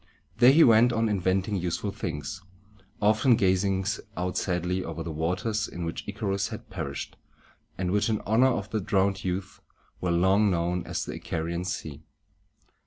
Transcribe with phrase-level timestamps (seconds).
[0.37, 2.41] There he went on inventing useful things,
[2.99, 3.85] often gazing
[4.17, 7.17] out sadly over the waters in which Icarus had perished,
[7.77, 9.61] and which, in honor of the drowned youth,
[9.99, 12.01] were long known as the I ca´ri an Sea.